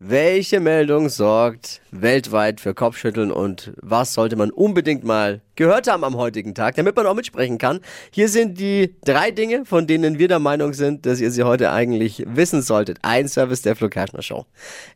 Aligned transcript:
Welche 0.00 0.60
Meldung 0.60 1.08
sorgt 1.08 1.80
weltweit 1.90 2.60
für 2.60 2.72
Kopfschütteln 2.72 3.32
und 3.32 3.72
was 3.82 4.14
sollte 4.14 4.36
man 4.36 4.50
unbedingt 4.50 5.02
mal 5.02 5.40
gehört 5.56 5.88
haben 5.88 6.04
am 6.04 6.16
heutigen 6.16 6.54
Tag, 6.54 6.76
damit 6.76 6.94
man 6.94 7.04
auch 7.06 7.14
mitsprechen 7.14 7.58
kann? 7.58 7.80
Hier 8.12 8.28
sind 8.28 8.60
die 8.60 8.94
drei 9.04 9.32
Dinge, 9.32 9.64
von 9.64 9.88
denen 9.88 10.20
wir 10.20 10.28
der 10.28 10.38
Meinung 10.38 10.72
sind, 10.72 11.04
dass 11.04 11.20
ihr 11.20 11.32
sie 11.32 11.42
heute 11.42 11.72
eigentlich 11.72 12.22
wissen 12.28 12.62
solltet. 12.62 12.98
Ein 13.02 13.26
Service 13.26 13.62
der 13.62 13.74
Flo 13.74 13.88
Kerschner 13.88 14.22
Show. 14.22 14.46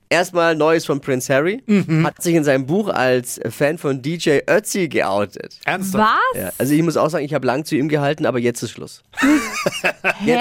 Erstmal 0.09 0.55
Neues 0.55 0.85
von 0.85 1.01
Prince 1.01 1.33
Harry. 1.35 1.65
Hat 2.05 2.23
sich 2.23 2.37
in 2.37 2.45
seinem 2.45 2.67
Buch 2.67 2.89
als 2.89 3.41
Fan 3.49 3.79
von 3.79 4.03
DJ 4.03 4.41
Ötzi 4.49 4.87
geoutet. 4.87 5.59
Ernsthaft? 5.65 6.13
Was? 6.35 6.41
Ja, 6.41 6.53
also 6.59 6.75
ich 6.75 6.83
muss 6.83 6.97
auch 6.97 7.11
sagen, 7.11 7.25
ich 7.25 7.35
habe 7.35 7.47
lang 7.47 7.65
zu 7.65 7.75
ihm 7.75 7.89
gehalten, 7.89 8.27
aber 8.27 8.39
jetzt 8.39 8.63
ist 8.63 8.71
Schluss. 8.71 9.03
Hä? 9.21 10.37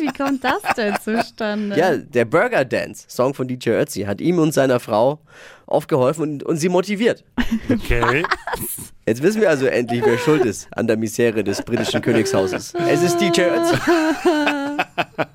Wie 0.00 0.12
kommt 0.16 0.42
das 0.42 0.62
denn 0.74 0.94
zustande? 1.04 1.76
Ja, 1.76 1.96
der 1.96 2.24
Burger 2.24 2.64
Dance, 2.64 3.04
Song 3.08 3.34
von 3.34 3.46
DJ 3.48 3.70
Ötzi, 3.70 4.05
hat 4.06 4.20
ihm 4.20 4.38
und 4.38 4.52
seiner 4.52 4.80
Frau 4.80 5.20
oft 5.66 5.88
geholfen 5.88 6.22
und, 6.22 6.42
und 6.42 6.56
sie 6.56 6.68
motiviert. 6.68 7.24
Okay. 7.68 8.24
Jetzt 9.06 9.22
wissen 9.22 9.40
wir 9.40 9.50
also 9.50 9.66
endlich, 9.66 10.02
wer 10.04 10.18
schuld 10.18 10.44
ist 10.44 10.68
an 10.72 10.86
der 10.86 10.96
Misere 10.96 11.44
des 11.44 11.62
britischen 11.62 12.02
Königshauses. 12.02 12.74
Es 12.88 13.02
ist 13.02 13.18
DJ 13.18 13.42
Ötzi. 13.42 13.76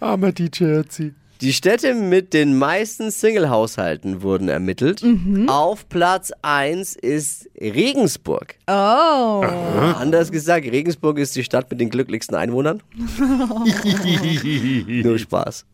Armer 0.00 0.32
DJ 0.32 0.64
Ötzi. 0.64 1.12
Die 1.42 1.52
Städte 1.52 1.92
mit 1.92 2.32
den 2.32 2.56
meisten 2.56 3.10
Single-Haushalten 3.10 4.22
wurden 4.22 4.48
ermittelt. 4.48 5.04
Auf 5.48 5.86
Platz 5.88 6.32
1 6.40 6.96
ist 6.96 7.50
Regensburg. 7.60 8.54
Oh. 8.66 8.72
Anders 8.72 10.32
gesagt, 10.32 10.64
Regensburg 10.64 11.18
ist 11.18 11.36
die 11.36 11.44
Stadt 11.44 11.70
mit 11.70 11.78
den 11.78 11.90
glücklichsten 11.90 12.36
Einwohnern. 12.36 12.82
Nur 14.86 15.18
Spaß. 15.18 15.66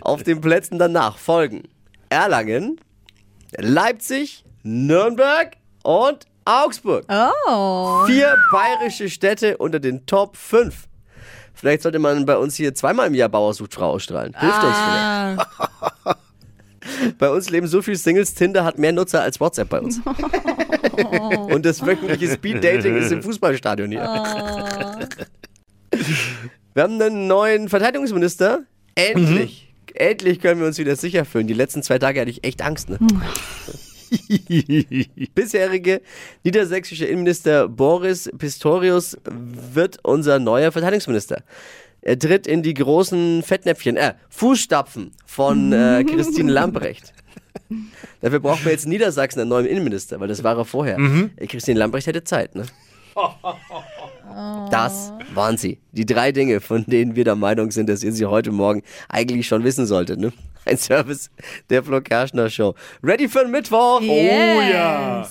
Auf 0.00 0.22
den 0.22 0.40
Plätzen 0.40 0.78
danach 0.78 1.18
folgen 1.18 1.64
Erlangen, 2.12 2.78
Leipzig, 3.56 4.44
Nürnberg 4.62 5.56
und 5.82 6.26
Augsburg. 6.44 7.06
Oh. 7.08 8.04
Vier 8.06 8.36
bayerische 8.52 9.08
Städte 9.08 9.56
unter 9.56 9.80
den 9.80 10.04
Top 10.04 10.36
5. 10.36 10.88
Vielleicht 11.54 11.82
sollte 11.82 11.98
man 11.98 12.26
bei 12.26 12.36
uns 12.36 12.56
hier 12.56 12.74
zweimal 12.74 13.06
im 13.06 13.14
Jahr 13.14 13.30
Bauer 13.30 13.54
sucht 13.54 13.72
Frau 13.74 13.92
ausstrahlen. 13.92 14.34
Hilft 14.38 14.62
uns 14.62 14.76
vielleicht. 14.76 15.38
Ah. 16.04 16.16
Bei 17.18 17.30
uns 17.30 17.48
leben 17.48 17.66
so 17.66 17.80
viele 17.80 17.96
Singles, 17.96 18.34
Tinder 18.34 18.64
hat 18.64 18.78
mehr 18.78 18.92
Nutzer 18.92 19.22
als 19.22 19.40
WhatsApp 19.40 19.70
bei 19.70 19.80
uns. 19.80 20.00
Und 21.50 21.64
das 21.64 21.86
wöchentliche 21.86 22.30
Speed-Dating 22.30 22.96
ist 22.96 23.10
im 23.10 23.22
Fußballstadion 23.22 23.90
hier. 23.90 24.02
Wir 26.74 26.82
haben 26.82 27.00
einen 27.00 27.26
neuen 27.26 27.70
Verteidigungsminister. 27.70 28.64
Endlich. 28.96 29.71
Endlich 29.94 30.40
können 30.40 30.60
wir 30.60 30.66
uns 30.66 30.78
wieder 30.78 30.96
sicher 30.96 31.24
fühlen. 31.24 31.46
Die 31.46 31.54
letzten 31.54 31.82
zwei 31.82 31.98
Tage 31.98 32.20
hatte 32.20 32.30
ich 32.30 32.44
echt 32.44 32.62
Angst. 32.62 32.88
Ne? 32.88 32.98
Bisherige 35.34 36.02
niedersächsische 36.44 37.06
Innenminister 37.06 37.68
Boris 37.68 38.30
Pistorius 38.36 39.16
wird 39.24 39.98
unser 40.02 40.38
neuer 40.38 40.72
Verteidigungsminister. 40.72 41.42
Er 42.02 42.18
tritt 42.18 42.46
in 42.46 42.62
die 42.62 42.74
großen 42.74 43.42
Fettnäpfchen, 43.42 43.96
äh, 43.96 44.14
Fußstapfen 44.28 45.12
von 45.24 45.72
äh, 45.72 46.04
Christine 46.08 46.50
Lambrecht. 46.50 47.14
Dafür 48.20 48.40
braucht 48.40 48.64
man 48.64 48.72
jetzt 48.72 48.84
in 48.84 48.90
Niedersachsen 48.90 49.40
einen 49.40 49.50
neuen 49.50 49.66
Innenminister, 49.66 50.20
weil 50.20 50.28
das 50.28 50.42
war 50.42 50.58
er 50.58 50.64
vorher. 50.64 50.98
Äh, 51.36 51.46
Christine 51.46 51.78
Lambrecht 51.78 52.06
hätte 52.06 52.24
Zeit, 52.24 52.54
ne? 52.54 52.66
Das 54.70 55.12
waren 55.34 55.56
sie. 55.56 55.78
Die 55.92 56.06
drei 56.06 56.32
Dinge, 56.32 56.60
von 56.60 56.84
denen 56.86 57.16
wir 57.16 57.24
der 57.24 57.36
Meinung 57.36 57.70
sind, 57.70 57.88
dass 57.88 58.02
ihr 58.02 58.12
sie 58.12 58.26
heute 58.26 58.52
Morgen 58.52 58.82
eigentlich 59.08 59.46
schon 59.46 59.64
wissen 59.64 59.86
solltet. 59.86 60.18
Ne? 60.18 60.32
Ein 60.64 60.78
Service 60.78 61.30
der 61.70 61.82
Flo 61.82 62.00
Kerschner 62.00 62.48
Show. 62.48 62.74
Ready 63.02 63.28
für 63.28 63.40
den 63.40 63.50
Mittwoch? 63.50 64.00
Yes. 64.00 64.72
ja. 64.72 65.28